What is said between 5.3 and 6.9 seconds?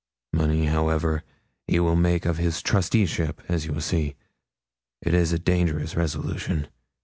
a dangerous resolution.